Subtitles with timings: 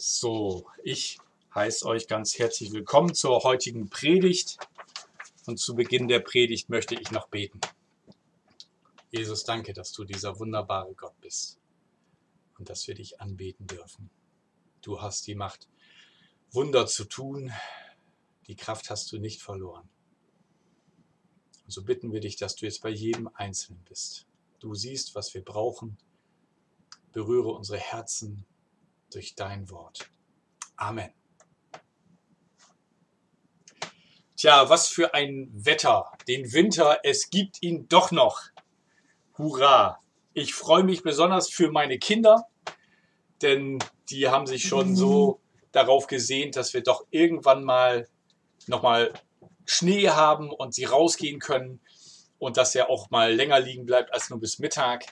[0.00, 1.18] So, ich
[1.56, 4.56] heiße euch ganz herzlich willkommen zur heutigen Predigt.
[5.44, 7.60] Und zu Beginn der Predigt möchte ich noch beten.
[9.10, 11.58] Jesus, danke, dass du dieser wunderbare Gott bist
[12.58, 14.08] und dass wir dich anbeten dürfen.
[14.82, 15.68] Du hast die Macht,
[16.52, 17.50] Wunder zu tun.
[18.46, 19.88] Die Kraft hast du nicht verloren.
[21.64, 24.28] Und so bitten wir dich, dass du jetzt bei jedem Einzelnen bist.
[24.60, 25.98] Du siehst, was wir brauchen.
[27.10, 28.46] Berühre unsere Herzen
[29.10, 30.08] durch dein Wort.
[30.76, 31.10] Amen.
[34.36, 36.12] Tja, was für ein Wetter.
[36.28, 38.40] Den Winter, es gibt ihn doch noch.
[39.36, 40.00] Hurra!
[40.32, 42.46] Ich freue mich besonders für meine Kinder,
[43.42, 43.80] denn
[44.10, 45.40] die haben sich schon so
[45.72, 48.08] darauf gesehnt, dass wir doch irgendwann mal
[48.68, 49.12] nochmal
[49.64, 51.80] Schnee haben und sie rausgehen können
[52.38, 55.04] und dass er auch mal länger liegen bleibt als nur bis Mittag.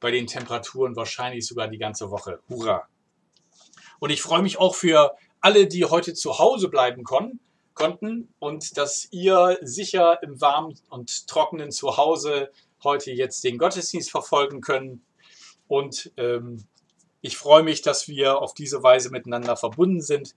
[0.00, 2.40] Bei den Temperaturen wahrscheinlich sogar die ganze Woche.
[2.48, 2.88] Hurra!
[4.02, 7.38] Und ich freue mich auch für alle, die heute zu Hause bleiben konnten,
[7.72, 12.50] konnten und dass ihr sicher im warmen und trockenen Zuhause
[12.82, 15.06] heute jetzt den Gottesdienst verfolgen können.
[15.68, 16.64] Und ähm,
[17.20, 20.34] ich freue mich, dass wir auf diese Weise miteinander verbunden sind.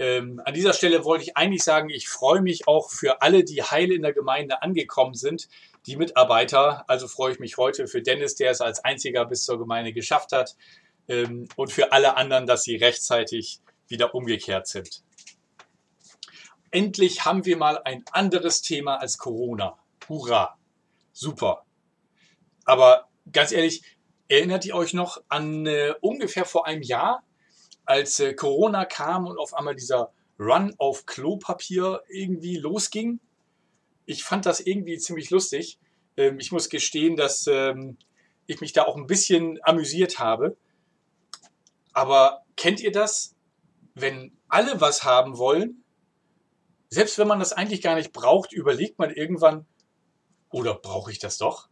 [0.00, 3.62] Ähm, an dieser Stelle wollte ich eigentlich sagen, ich freue mich auch für alle, die
[3.62, 5.48] heil in der Gemeinde angekommen sind,
[5.86, 6.82] die Mitarbeiter.
[6.88, 10.32] Also freue ich mich heute für Dennis, der es als einziger bis zur Gemeinde geschafft
[10.32, 10.56] hat
[11.08, 15.02] ähm, und für alle anderen, dass sie rechtzeitig wieder umgekehrt sind.
[16.70, 19.78] Endlich haben wir mal ein anderes Thema als Corona.
[20.08, 20.58] Hurra!
[21.12, 21.64] Super.
[22.64, 23.82] Aber ganz ehrlich,
[24.28, 27.22] erinnert ihr euch noch an äh, ungefähr vor einem Jahr,
[27.84, 33.20] als äh, Corona kam und auf einmal dieser Run auf Klopapier irgendwie losging?
[34.06, 35.78] Ich fand das irgendwie ziemlich lustig.
[36.16, 37.96] Ähm, ich muss gestehen, dass ähm,
[38.46, 40.56] ich mich da auch ein bisschen amüsiert habe.
[41.94, 43.34] Aber kennt ihr das,
[43.94, 45.84] wenn alle was haben wollen?
[46.90, 49.66] Selbst wenn man das eigentlich gar nicht braucht, überlegt man irgendwann,
[50.50, 51.68] oder brauche ich das doch?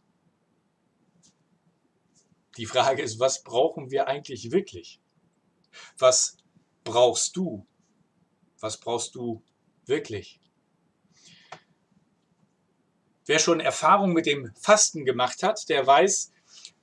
[2.57, 4.99] Die Frage ist, was brauchen wir eigentlich wirklich?
[5.97, 6.37] Was
[6.83, 7.65] brauchst du?
[8.59, 9.43] Was brauchst du
[9.85, 10.39] wirklich?
[13.25, 16.31] Wer schon Erfahrung mit dem Fasten gemacht hat, der weiß,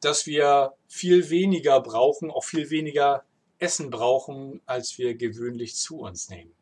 [0.01, 3.25] dass wir viel weniger brauchen, auch viel weniger
[3.61, 6.53] Essen brauchen, als wir gewöhnlich zu uns nehmen.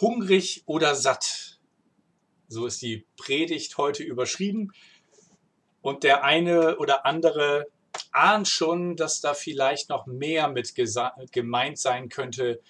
[0.00, 1.58] Hungrig oder satt,
[2.48, 4.72] so ist die Predigt heute überschrieben.
[5.82, 7.66] Und der eine oder andere
[8.12, 10.74] ahnt schon, dass da vielleicht noch mehr mit
[11.32, 12.60] gemeint sein könnte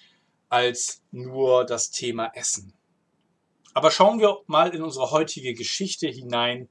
[0.49, 2.73] als nur das Thema Essen.
[3.73, 6.67] Aber schauen wir mal in unsere heutige Geschichte hinein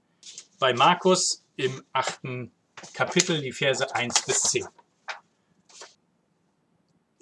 [0.59, 2.53] bei Markus im achten
[2.93, 4.69] Kapitel, die Verse 1 bis 10.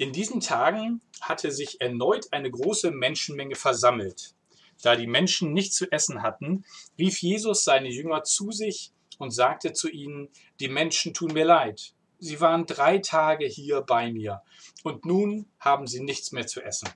[0.01, 4.37] In diesen Tagen hatte sich erneut eine große Menschenmenge versammelt.
[4.81, 6.65] Da die Menschen nichts zu essen hatten,
[6.97, 10.29] rief Jesus seine Jünger zu sich und sagte zu ihnen,
[10.61, 11.95] die Menschen tun mir leid.
[12.21, 14.43] Sie waren drei Tage hier bei mir
[14.85, 16.89] und nun haben sie nichts mehr zu essen.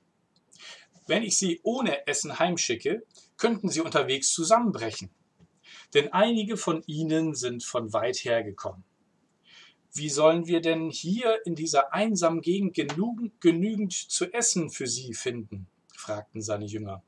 [1.09, 3.03] Wenn ich sie ohne Essen heimschicke,
[3.37, 5.11] könnten sie unterwegs zusammenbrechen.
[5.93, 8.85] Denn einige von ihnen sind von weit her gekommen
[9.95, 15.13] wie sollen wir denn hier in dieser einsamen Gegend genügend, genügend zu essen für sie
[15.13, 15.67] finden?
[15.95, 17.03] fragten seine Jünger.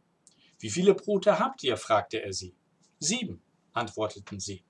[0.58, 1.76] Wie viele Brote habt ihr?
[1.76, 2.54] fragte er sie.
[2.98, 3.42] Sieben,
[3.72, 4.64] antworteten sie.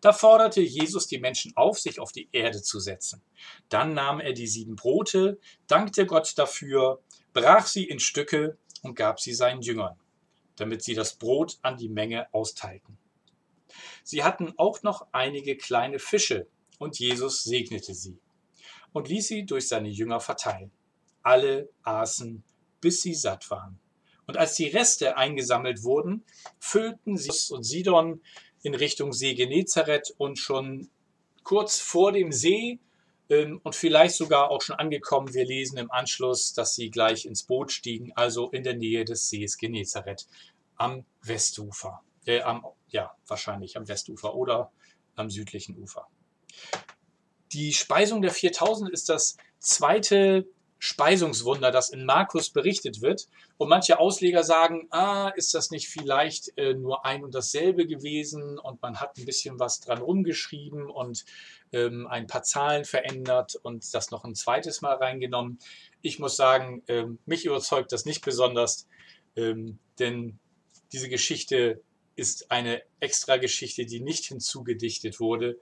[0.00, 3.22] Da forderte Jesus die Menschen auf, sich auf die Erde zu setzen.
[3.68, 9.20] Dann nahm er die sieben Brote, dankte Gott dafür, brach sie in Stücke und gab
[9.20, 9.98] sie seinen Jüngern,
[10.56, 12.98] damit sie das Brot an die Menge austeilten.
[14.02, 16.46] Sie hatten auch noch einige kleine Fische,
[16.78, 18.18] und Jesus segnete sie
[18.92, 20.70] und ließ sie durch seine Jünger verteilen.
[21.22, 22.42] Alle aßen,
[22.80, 23.78] bis sie satt waren.
[24.26, 26.24] Und als die Reste eingesammelt wurden,
[26.58, 28.22] füllten sie und Sidon
[28.62, 30.88] in Richtung See Genezareth und schon
[31.42, 32.78] kurz vor dem See
[33.28, 37.42] ähm, und vielleicht sogar auch schon angekommen, wir lesen im Anschluss, dass sie gleich ins
[37.42, 40.26] Boot stiegen, also in der Nähe des Sees Genezareth
[40.76, 42.02] am Westufer.
[42.26, 44.72] Äh, am, ja, wahrscheinlich am Westufer oder
[45.14, 46.06] am südlichen Ufer.
[47.52, 50.46] Die Speisung der 4000 ist das zweite
[50.84, 53.26] Speisungswunder, das in Markus berichtet wird.
[53.56, 58.58] Und manche Ausleger sagen, ah, ist das nicht vielleicht äh, nur ein und dasselbe gewesen
[58.58, 61.24] und man hat ein bisschen was dran rumgeschrieben und
[61.72, 65.58] ähm, ein paar Zahlen verändert und das noch ein zweites Mal reingenommen.
[66.02, 68.86] Ich muss sagen, ähm, mich überzeugt das nicht besonders,
[69.36, 70.38] ähm, denn
[70.92, 71.80] diese Geschichte
[72.14, 75.58] ist eine extra Geschichte, die nicht hinzugedichtet wurde.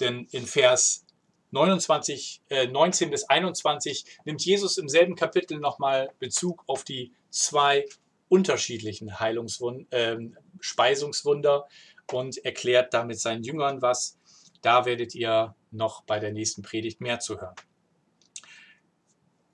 [0.00, 1.06] Denn in Vers
[1.50, 7.86] 29, äh, 19 bis 21 nimmt Jesus im selben Kapitel nochmal Bezug auf die zwei
[8.28, 10.18] unterschiedlichen Heilungswunder, äh,
[10.60, 11.66] Speisungswunder
[12.12, 14.18] und erklärt damit seinen Jüngern was.
[14.62, 17.54] Da werdet ihr noch bei der nächsten Predigt mehr zu hören.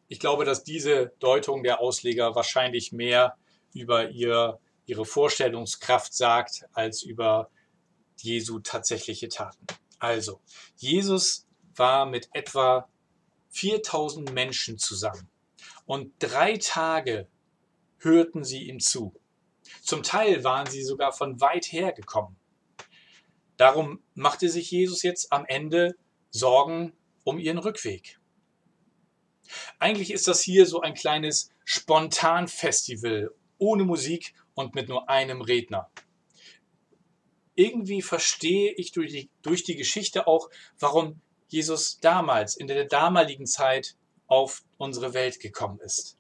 [0.09, 3.37] Ich glaube, dass diese Deutung der Ausleger wahrscheinlich mehr
[3.73, 7.51] über ihr, ihre Vorstellungskraft sagt, als über
[8.19, 9.67] Jesu tatsächliche Taten.
[10.03, 10.41] Also,
[10.79, 11.47] Jesus
[11.77, 12.89] war mit etwa
[13.51, 15.31] 4000 Menschen zusammen
[15.87, 17.29] und drei Tage
[17.99, 19.15] hörten sie ihm zu.
[19.81, 22.37] Zum Teil waren sie sogar von weit her gekommen.
[23.57, 25.95] Darum machte sich Jesus jetzt am Ende
[26.31, 28.19] Sorgen um ihren Rückweg.
[29.79, 35.93] Eigentlich ist das hier so ein kleines Spontanfestival ohne Musik und mit nur einem Redner.
[37.55, 43.47] Irgendwie verstehe ich durch die, durch die Geschichte auch, warum Jesus damals, in der damaligen
[43.47, 43.97] Zeit,
[44.27, 46.17] auf unsere Welt gekommen ist.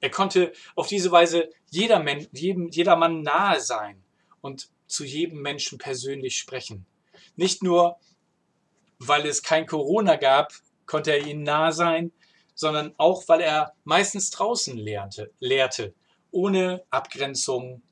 [0.00, 4.02] Er konnte auf diese Weise jeder jedem, jedermann nahe sein
[4.40, 6.86] und zu jedem Menschen persönlich sprechen.
[7.36, 7.98] Nicht nur,
[8.98, 10.52] weil es kein Corona gab,
[10.86, 12.12] konnte er ihnen nahe sein,
[12.54, 15.94] sondern auch, weil er meistens draußen lehrte, lehrte
[16.30, 17.82] ohne Abgrenzung,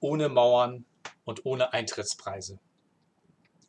[0.00, 0.84] ohne Mauern
[1.26, 2.58] und ohne Eintrittspreise.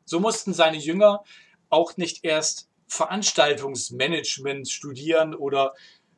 [0.06, 1.26] So mussten seine Jünger
[1.70, 5.74] auch nicht erst Veranstaltungsmanagement studieren oder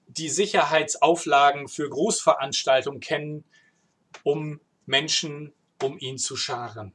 [0.06, 3.44] die Sicherheitsauflagen für Großveranstaltungen kennen,
[4.24, 6.94] um Menschen um ihn zu scharen.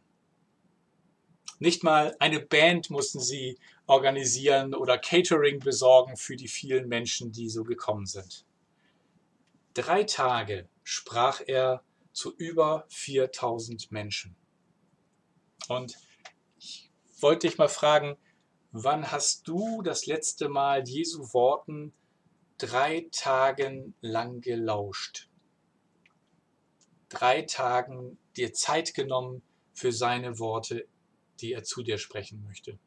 [1.59, 7.49] Nicht mal eine Band mussten sie organisieren oder Catering besorgen für die vielen Menschen, die
[7.49, 8.45] so gekommen sind.
[9.73, 11.83] Drei Tage sprach er
[12.15, 14.37] zu über 4000 Menschen.
[15.69, 15.99] Und
[16.59, 16.91] ich
[17.21, 18.17] wollte dich mal fragen,
[18.73, 21.93] wann hast du das letzte Mal Jesu Worten
[22.57, 25.29] drei Tagen lang gelauscht?
[27.09, 30.87] Drei Tagen dir Zeit genommen für seine Worte,
[31.41, 32.79] die er zu dir sprechen möchte.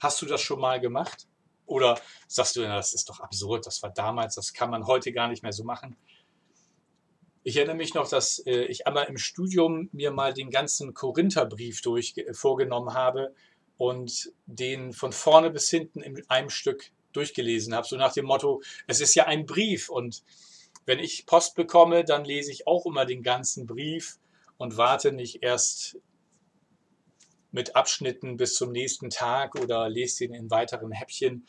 [0.00, 1.28] Hast du das schon mal gemacht?
[1.66, 5.28] Oder sagst du, das ist doch absurd, das war damals, das kann man heute gar
[5.28, 5.96] nicht mehr so machen?
[7.44, 11.80] Ich erinnere mich noch, dass äh, ich einmal im Studium mir mal den ganzen Korintherbrief
[11.82, 13.34] durch äh, vorgenommen habe
[13.76, 18.62] und den von vorne bis hinten in einem Stück durchgelesen habe, so nach dem Motto,
[18.86, 20.22] es ist ja ein Brief und
[20.86, 24.18] wenn ich Post bekomme, dann lese ich auch immer den ganzen Brief
[24.56, 25.98] und warte nicht erst
[27.50, 31.46] mit Abschnitten bis zum nächsten Tag oder lese den in weiteren Häppchen.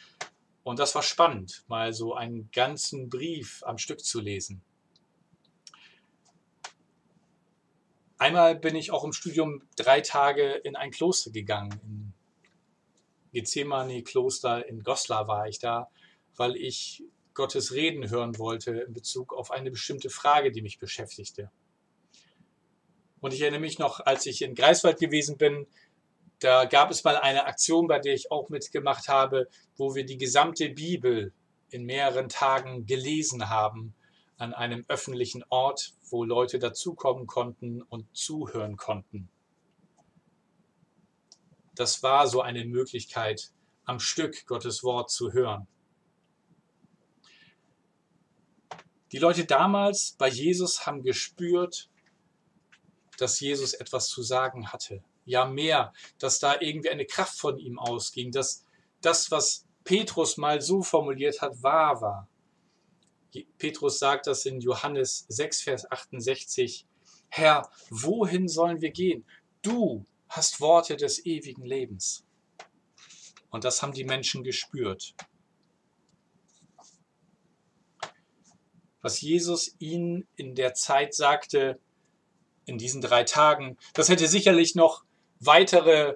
[0.63, 4.63] Und das war spannend, mal so einen ganzen Brief am Stück zu lesen.
[8.17, 11.71] Einmal bin ich auch im Studium drei Tage in ein Kloster gegangen.
[11.81, 12.13] In
[13.33, 15.89] Gethsemane-Kloster in Goslar war ich da,
[16.35, 21.49] weil ich Gottes Reden hören wollte in Bezug auf eine bestimmte Frage, die mich beschäftigte.
[23.21, 25.65] Und ich erinnere mich noch, als ich in Greifswald gewesen bin,
[26.39, 30.17] da gab es mal eine Aktion, bei der ich auch mitgemacht habe, wo wir die
[30.17, 31.33] gesamte Bibel
[31.69, 33.95] in mehreren Tagen gelesen haben
[34.43, 39.29] an einem öffentlichen Ort, wo Leute dazukommen konnten und zuhören konnten.
[41.75, 43.51] Das war so eine Möglichkeit,
[43.85, 45.65] am Stück Gottes Wort zu hören.
[49.13, 51.89] Die Leute damals bei Jesus haben gespürt,
[53.17, 55.03] dass Jesus etwas zu sagen hatte.
[55.23, 58.65] Ja, mehr, dass da irgendwie eine Kraft von ihm ausging, dass
[58.99, 62.27] das, was Petrus mal so formuliert hat, wahr war.
[63.57, 66.85] Petrus sagt das in Johannes 6, Vers 68.
[67.29, 69.25] Herr, wohin sollen wir gehen?
[69.61, 72.25] Du hast Worte des ewigen Lebens.
[73.49, 75.13] Und das haben die Menschen gespürt.
[79.01, 81.79] Was Jesus ihnen in der Zeit sagte,
[82.65, 83.77] in diesen drei Tagen.
[83.93, 85.03] Das hätte sicherlich noch
[85.39, 86.15] weitere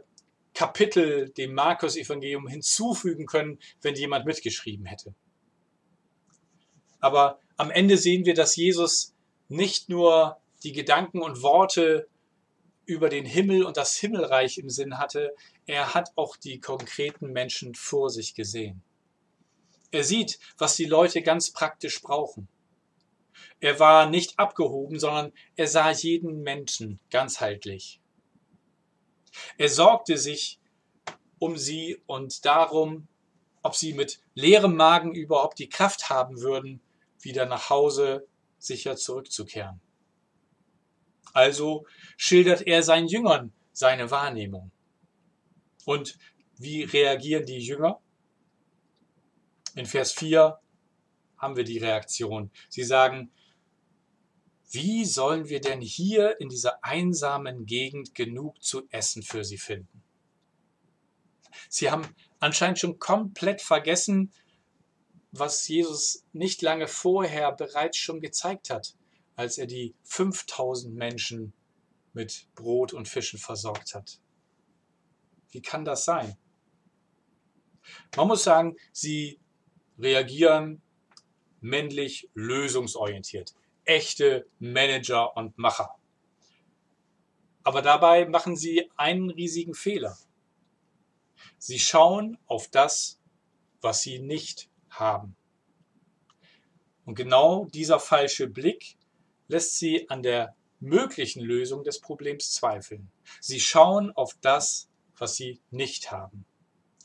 [0.54, 5.14] Kapitel dem Markus-Evangelium hinzufügen können, wenn jemand mitgeschrieben hätte.
[7.00, 9.14] Aber am Ende sehen wir, dass Jesus
[9.50, 12.08] nicht nur die Gedanken und Worte
[12.86, 15.36] über den Himmel und das Himmelreich im Sinn hatte,
[15.66, 18.82] er hat auch die konkreten Menschen vor sich gesehen.
[19.92, 22.48] Er sieht, was die Leute ganz praktisch brauchen.
[23.60, 28.00] Er war nicht abgehoben, sondern er sah jeden Menschen ganzheitlich.
[29.58, 30.60] Er sorgte sich
[31.40, 33.08] um sie und darum,
[33.62, 36.82] ob sie mit leerem Magen überhaupt die Kraft haben würden,
[37.22, 39.80] wieder nach Hause sicher zurückzukehren.
[41.34, 44.72] Also schildert er seinen Jüngern seine Wahrnehmung.
[45.86, 46.18] Und
[46.58, 48.02] wie reagieren die Jünger?
[49.76, 50.60] In Vers 4
[51.38, 52.50] haben wir die Reaktion.
[52.70, 53.32] Sie sagen,
[54.72, 60.04] wie sollen wir denn hier in dieser einsamen Gegend genug zu essen für sie finden?
[61.70, 62.08] Sie haben
[62.40, 64.34] anscheinend schon komplett vergessen,
[65.32, 68.96] was Jesus nicht lange vorher bereits schon gezeigt hat,
[69.36, 71.54] als er die 5000 Menschen
[72.14, 74.20] mit Brot und Fischen versorgt hat.
[75.52, 76.38] Wie kann das sein?
[78.16, 79.40] Man muss sagen, sie
[79.98, 80.82] reagieren
[81.62, 83.54] männlich lösungsorientiert.
[83.86, 85.96] Echte Manager und Macher.
[87.64, 90.18] Aber dabei machen sie einen riesigen Fehler.
[91.58, 93.20] Sie schauen auf das,
[93.82, 95.36] was sie nicht haben.
[97.06, 98.98] Und genau dieser falsche Blick
[99.48, 103.10] lässt sie an der möglichen Lösung des Problems zweifeln.
[103.40, 106.46] Sie schauen auf das, was sie nicht haben.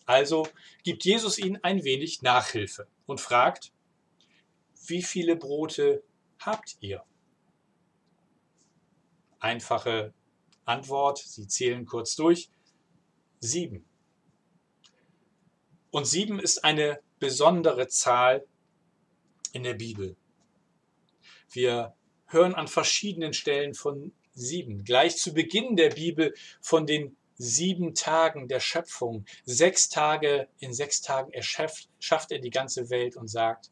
[0.04, 0.49] Also
[0.82, 3.72] gibt Jesus ihnen ein wenig Nachhilfe und fragt,
[4.87, 6.02] wie viele Brote
[6.38, 7.04] habt ihr?
[9.38, 10.12] Einfache
[10.64, 12.50] Antwort, sie zählen kurz durch,
[13.40, 13.84] sieben.
[15.90, 18.45] Und sieben ist eine besondere Zahl
[19.52, 20.17] in der Bibel.
[21.52, 21.95] Wir
[22.26, 24.83] hören an verschiedenen Stellen von sieben.
[24.83, 29.25] Gleich zu Beginn der Bibel von den sieben Tagen der Schöpfung.
[29.45, 33.71] Sechs Tage, in sechs Tagen erschafft, schafft er die ganze Welt und sagt,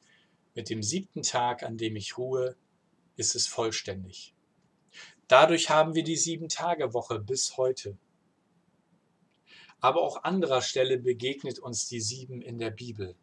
[0.55, 2.55] mit dem siebten Tag, an dem ich ruhe,
[3.17, 4.33] ist es vollständig.
[5.27, 7.99] Dadurch haben wir die Sieben-Tage-Woche bis heute
[9.81, 13.17] aber auch anderer Stelle begegnet uns die sieben in der Bibel.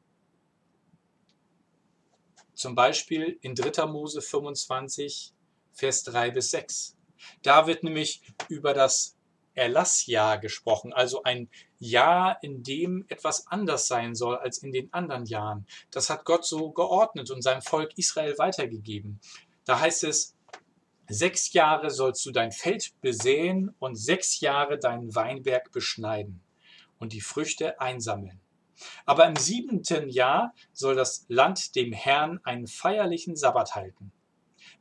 [2.58, 3.86] Zum Beispiel in 3.
[3.86, 5.32] Mose 25,
[5.74, 6.98] Vers 3 bis 6.
[7.44, 9.16] Da wird nämlich über das
[9.54, 15.28] Erlassjahr gesprochen, also ein Jahr, in dem etwas anders sein soll als in den anderen
[15.28, 15.68] Jahren.
[15.92, 19.20] Das hat Gott so geordnet und seinem Volk Israel weitergegeben.
[19.64, 20.36] Da heißt es,
[21.08, 26.42] sechs Jahre sollst du dein Feld besäen und sechs Jahre deinen Weinberg beschneiden
[26.98, 28.42] und die Früchte einsammeln.
[29.06, 34.12] Aber im siebenten Jahr soll das Land dem Herrn einen feierlichen Sabbat halten.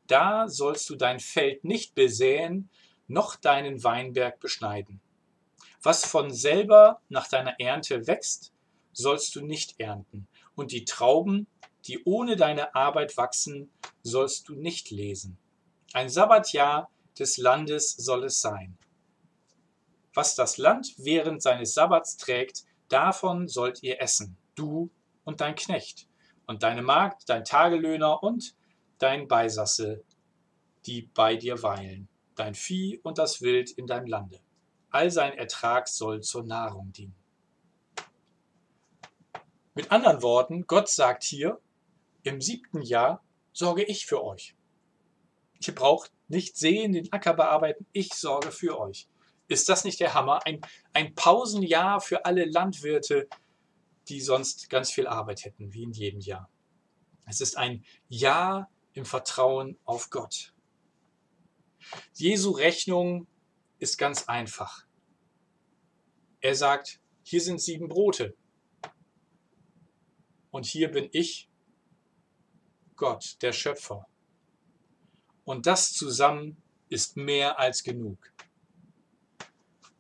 [0.06, 2.70] Da sollst du dein Feld nicht besäen,
[3.08, 5.00] noch deinen Weinberg beschneiden.
[5.82, 8.52] Was von selber nach deiner Ernte wächst,
[8.92, 11.46] sollst du nicht ernten, und die Trauben,
[11.84, 13.70] die ohne deine Arbeit wachsen,
[14.02, 15.38] sollst du nicht lesen.
[15.92, 18.76] Ein Sabbatjahr des Landes soll es sein.
[20.14, 24.90] Was das Land während seines Sabbats trägt, davon sollt ihr essen, du
[25.24, 26.08] und dein Knecht,
[26.46, 28.54] und deine Magd, dein Tagelöhner und
[28.98, 30.04] dein Beisasse,
[30.86, 34.40] die bei dir weilen, dein Vieh und das Wild in deinem Lande.
[34.90, 37.14] All sein Ertrag soll zur Nahrung dienen.
[39.74, 41.60] Mit anderen Worten, Gott sagt hier,
[42.22, 44.54] im siebten Jahr sorge ich für euch.
[45.66, 49.08] Ihr braucht nicht sehen, den Acker bearbeiten, ich sorge für euch.
[49.48, 50.44] Ist das nicht der Hammer?
[50.44, 50.60] Ein,
[50.92, 53.28] ein Pausenjahr für alle Landwirte,
[54.08, 56.50] die sonst ganz viel Arbeit hätten, wie in jedem Jahr.
[57.26, 60.52] Es ist ein Jahr im Vertrauen auf Gott.
[62.14, 63.26] Jesu Rechnung
[63.78, 64.86] ist ganz einfach.
[66.40, 68.34] Er sagt, hier sind sieben Brote.
[70.50, 71.48] Und hier bin ich,
[72.94, 74.06] Gott, der Schöpfer.
[75.44, 78.32] Und das zusammen ist mehr als genug.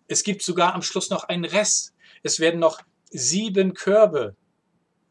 [0.08, 1.94] Es gibt sogar am Schluss noch einen Rest.
[2.22, 4.36] Es werden noch sieben Körbe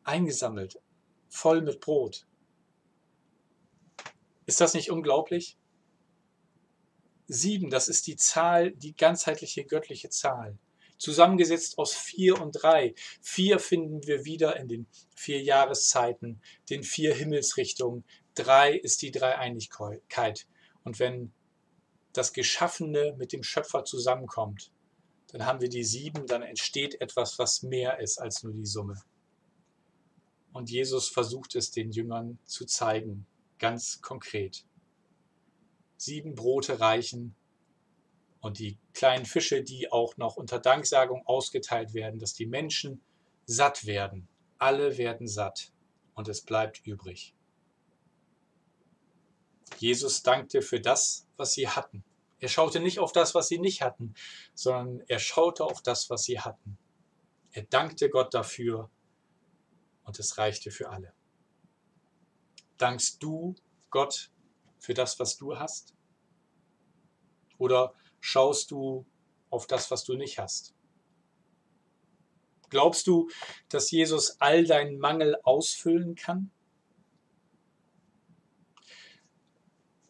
[0.03, 0.79] eingesammelt,
[1.27, 2.25] voll mit Brot.
[4.45, 5.57] Ist das nicht unglaublich?
[7.27, 10.57] Sieben, das ist die Zahl, die ganzheitliche göttliche Zahl.
[10.97, 12.93] Zusammengesetzt aus vier und drei.
[13.21, 18.05] Vier finden wir wieder in den vier Jahreszeiten, den vier Himmelsrichtungen.
[18.35, 20.47] Drei ist die Dreieinigkeit.
[20.83, 21.33] Und wenn
[22.13, 24.71] das Geschaffene mit dem Schöpfer zusammenkommt,
[25.35, 29.01] dann haben wir die sieben, dann entsteht etwas, was mehr ist als nur die Summe.
[30.53, 33.27] Und Jesus versucht es den Jüngern zu zeigen,
[33.59, 34.63] ganz konkret.
[35.97, 37.35] Sieben Brote reichen
[38.39, 43.01] und die kleinen Fische, die auch noch unter Danksagung ausgeteilt werden, dass die Menschen
[43.45, 44.29] satt werden.
[44.57, 45.73] Alle werden satt
[46.13, 47.35] und es bleibt übrig.
[49.79, 52.05] Jesus dankte für das, was sie hatten.
[52.39, 54.13] Er schaute nicht auf das, was sie nicht hatten,
[54.53, 56.77] sondern er schaute auf das, was sie hatten.
[57.51, 58.89] Er dankte Gott dafür
[60.03, 61.13] und es reichte für alle.
[62.77, 63.55] Dankst du
[63.89, 64.31] Gott
[64.77, 65.95] für das, was du hast?
[67.57, 69.05] Oder schaust du
[69.49, 70.75] auf das, was du nicht hast?
[72.69, 73.29] Glaubst du,
[73.69, 76.51] dass Jesus all deinen Mangel ausfüllen kann?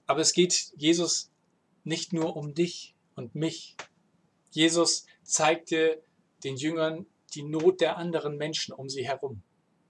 [0.08, 1.32] Aber es geht Jesus
[1.86, 3.78] nicht nur um dich und mich.
[4.52, 6.04] Jesus zeigte
[6.44, 9.44] den Jüngern die Not der anderen Menschen um sie herum.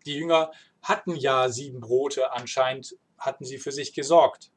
[0.05, 4.51] Die Jünger hatten ja sieben Brote, anscheinend hatten sie für sich gesorgt.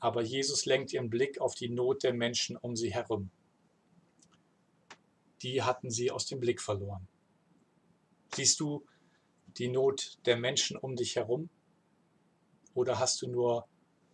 [0.00, 3.30] Aber Jesus lenkt ihren Blick auf die Not der Menschen um sie herum.
[5.42, 7.06] Die hatten sie aus dem Blick verloren.
[8.34, 8.86] Siehst du
[9.58, 11.48] die Not der Menschen um dich herum?
[12.74, 13.66] Oder hast du nur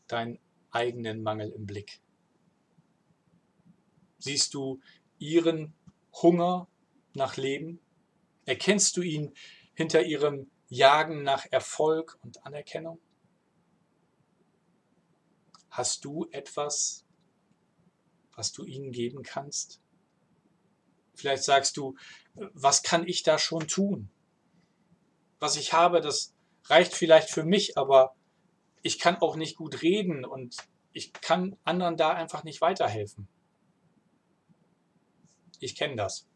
[0.06, 0.38] deinen
[0.70, 2.00] eigenen Mangel im Blick?
[4.18, 4.80] Siehst du
[5.18, 5.74] ihren
[6.12, 6.68] Hunger
[7.14, 7.80] nach Leben?
[8.44, 9.32] Erkennst du ihn
[9.74, 13.00] hinter ihrem Jagen nach Erfolg und Anerkennung?
[15.70, 17.04] Hast du etwas,
[18.34, 19.80] was du ihnen geben kannst?
[21.14, 21.96] Vielleicht sagst du,
[22.34, 24.10] was kann ich da schon tun?
[25.38, 26.34] Was ich habe, das
[26.64, 28.14] reicht vielleicht für mich, aber
[28.82, 30.56] ich kann auch nicht gut reden und
[30.92, 33.28] ich kann anderen da einfach nicht weiterhelfen.
[35.60, 36.26] Ich kenne das.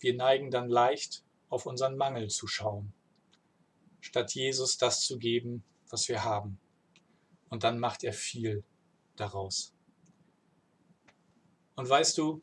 [0.00, 2.92] Wir neigen dann leicht, auf unseren Mangel zu schauen,
[4.00, 6.58] statt Jesus das zu geben, was wir haben.
[7.48, 8.64] Und dann macht er viel
[9.16, 9.72] daraus.
[11.76, 12.40] Und weißt du,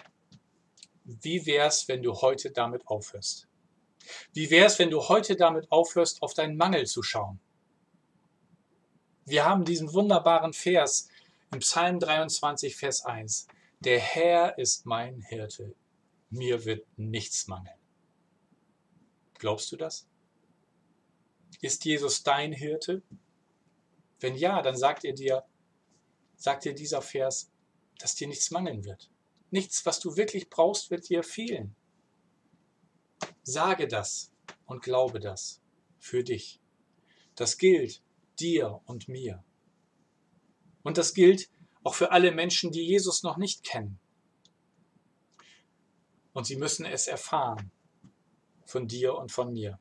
[1.04, 3.48] wie wär's, wenn du heute damit aufhörst?
[4.34, 7.40] Wie wär's, wenn du heute damit aufhörst, auf deinen Mangel zu schauen?
[9.32, 11.08] Wir haben diesen wunderbaren Vers
[11.54, 13.48] im Psalm 23, Vers 1.
[13.80, 15.74] Der Herr ist mein Hirte,
[16.30, 17.80] mir wird nichts mangeln.
[19.40, 20.06] Glaubst du das?
[21.62, 23.04] Ist Jesus dein Hirte?
[24.20, 25.46] Wenn ja, dann sagt er dir,
[26.36, 27.50] sagt dir dieser Vers,
[28.00, 29.10] dass dir nichts mangeln wird.
[29.50, 31.74] Nichts, was du wirklich brauchst, wird dir fehlen.
[33.44, 34.30] Sage das
[34.66, 35.62] und glaube das
[36.00, 36.60] für dich.
[37.36, 38.02] Das gilt
[38.40, 39.44] dir und mir.
[40.84, 41.50] Und das gilt
[41.84, 44.00] auch für alle Menschen, die Jesus noch nicht kennen.
[46.34, 47.72] Und sie müssen es erfahren
[48.66, 49.79] von dir und von mir.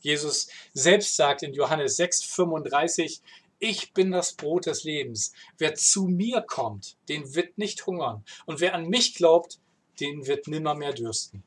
[0.00, 3.22] Jesus selbst sagt in Johannes 6,35,
[3.58, 5.32] ich bin das Brot des Lebens.
[5.56, 8.22] Wer zu mir kommt, den wird nicht hungern.
[8.44, 9.58] Und wer an mich glaubt,
[10.00, 11.42] den wird nimmer mehr dürsten.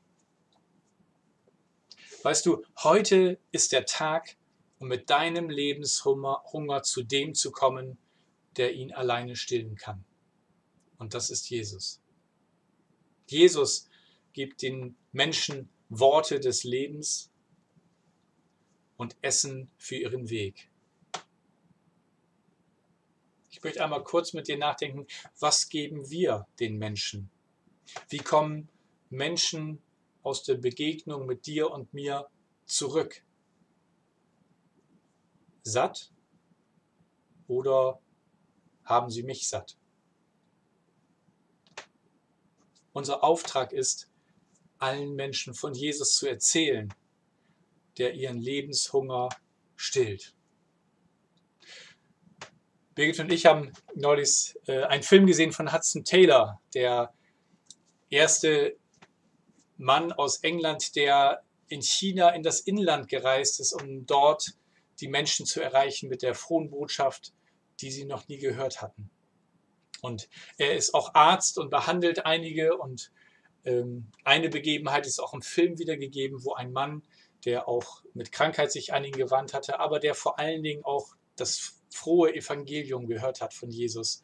[2.24, 4.37] Weißt du, heute ist der Tag,
[4.80, 7.98] um mit deinem Lebenshunger Hunger zu dem zu kommen,
[8.58, 10.04] der ihn alleine stillen kann.
[10.98, 12.02] Und das ist Jesus.
[13.28, 13.88] Jesus
[14.34, 17.32] gibt den Menschen Worte des Lebens
[18.98, 20.70] und Essen für ihren Weg.
[23.50, 25.08] Ich möchte einmal kurz mit dir nachdenken,
[25.40, 27.30] was geben wir den Menschen?
[28.10, 28.70] Wie kommen
[29.10, 29.82] Menschen
[30.22, 32.28] aus der Begegnung mit dir und mir
[32.66, 33.24] zurück?
[35.72, 36.12] Satt
[37.48, 38.00] oder
[38.84, 39.78] haben sie mich satt?
[42.94, 44.10] Unser Auftrag ist,
[44.80, 46.94] allen Menschen von Jesus zu erzählen,
[47.98, 49.30] der ihren Lebenshunger
[49.76, 50.34] stillt.
[52.96, 57.14] Birgit und ich haben neulich äh, einen Film gesehen von Hudson Taylor, der
[58.10, 58.76] erste
[59.78, 64.57] Mann aus England, der in China in das Inland gereist ist, um dort
[65.00, 67.34] die Menschen zu erreichen mit der frohen Botschaft,
[67.82, 69.10] die sie noch nie gehört hatten.
[70.02, 72.78] Und er ist auch Arzt und behandelt einige.
[72.78, 73.12] Und
[73.66, 77.04] ähm, eine Begebenheit ist auch im Film wiedergegeben, wo ein Mann,
[77.46, 81.16] der auch mit Krankheit sich an ihn gewandt hatte, aber der vor allen Dingen auch
[81.36, 84.24] das frohe Evangelium gehört hat von Jesus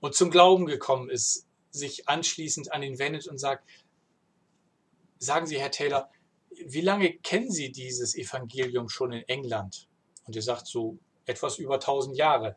[0.00, 3.68] und zum Glauben gekommen ist, sich anschließend an ihn wendet und sagt,
[5.18, 6.10] sagen Sie, Herr Taylor,
[6.66, 9.88] wie lange kennen Sie dieses Evangelium schon in England?
[10.24, 12.56] Und er sagt so etwas über 1000 Jahre.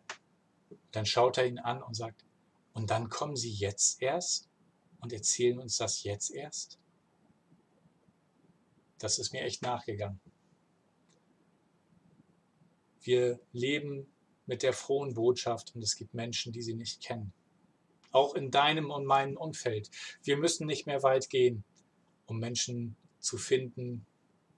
[0.92, 2.26] Dann schaut er ihn an und sagt,
[2.74, 4.50] und dann kommen Sie jetzt erst
[5.00, 6.80] und erzählen uns das jetzt erst?
[8.98, 10.20] Das ist mir echt nachgegangen.
[13.02, 14.08] Wir leben
[14.46, 17.34] mit der frohen Botschaft und es gibt Menschen, die sie nicht kennen.
[18.12, 19.92] Auch in deinem und meinem Umfeld.
[20.24, 21.64] Wir müssen nicht mehr weit gehen,
[22.26, 24.06] um Menschen zu finden,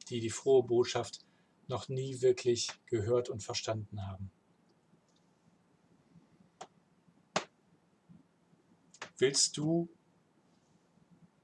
[0.10, 1.25] die die frohe Botschaft
[1.67, 4.32] noch nie wirklich gehört und verstanden haben.
[9.17, 9.89] Willst du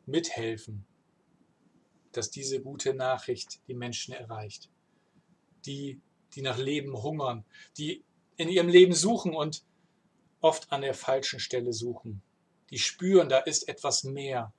[0.06, 0.86] mithelfen,
[2.12, 4.70] dass diese gute Nachricht die Menschen erreicht?
[5.66, 6.00] Die
[6.36, 7.46] die nach Leben hungern,
[7.78, 8.04] die
[8.38, 9.64] in ihrem Leben suchen und
[10.42, 12.24] oft an der falschen Stelle suchen.
[12.72, 14.52] Die spüren, da ist etwas mehr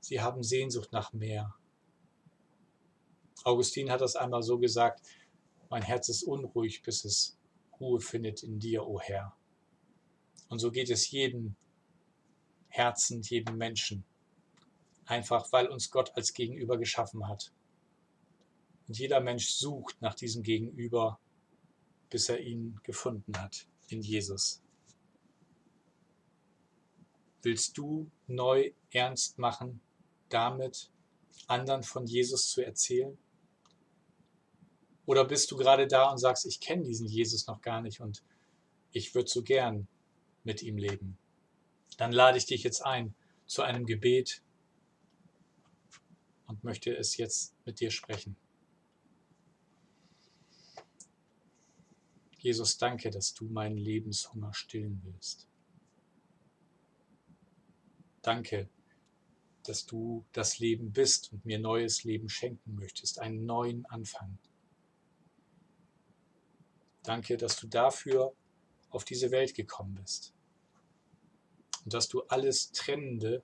[0.00, 1.54] Sie haben Sehnsucht nach mehr.
[3.44, 5.00] Augustin hat das einmal so gesagt,
[5.70, 7.38] mein Herz ist unruhig, bis es
[7.80, 9.36] Ruhe findet in dir, o oh Herr.
[10.48, 11.54] Und so geht es jedem
[12.68, 14.04] Herzen, jedem Menschen.
[15.04, 17.52] Einfach weil uns Gott als Gegenüber geschaffen hat.
[18.86, 21.18] Und jeder Mensch sucht nach diesem Gegenüber,
[22.10, 24.62] bis er ihn gefunden hat in Jesus.
[27.42, 29.80] Willst du neu ernst machen,
[30.28, 30.90] damit
[31.46, 33.16] anderen von Jesus zu erzählen?
[35.08, 38.22] Oder bist du gerade da und sagst, ich kenne diesen Jesus noch gar nicht und
[38.92, 39.88] ich würde so gern
[40.44, 41.16] mit ihm leben?
[41.96, 43.14] Dann lade ich dich jetzt ein
[43.46, 44.42] zu einem Gebet
[46.46, 48.36] und möchte es jetzt mit dir sprechen.
[52.36, 55.48] Jesus, danke, dass du meinen Lebenshunger stillen willst.
[58.20, 58.68] Danke,
[59.62, 64.38] dass du das Leben bist und mir neues Leben schenken möchtest, einen neuen Anfang.
[67.08, 68.34] Danke, dass du dafür
[68.90, 70.34] auf diese Welt gekommen bist.
[71.82, 73.42] Und dass du alles Trennende,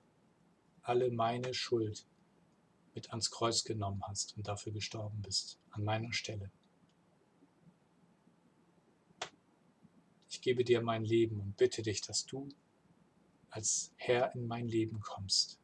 [0.83, 2.05] alle meine Schuld
[2.93, 6.51] mit ans Kreuz genommen hast und dafür gestorben bist, an meiner Stelle.
[10.29, 12.47] Ich gebe dir mein Leben und bitte dich, dass du
[13.49, 15.59] als Herr in mein Leben kommst.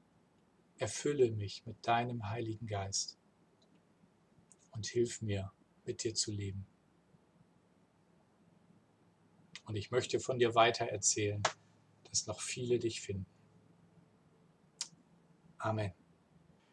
[0.79, 3.19] Erfülle mich mit deinem Heiligen Geist
[4.71, 5.53] und hilf mir,
[5.85, 6.65] mit dir zu leben.
[9.71, 11.41] Und ich möchte von dir weiter erzählen,
[12.09, 13.25] dass noch viele dich finden.
[15.59, 15.93] Amen.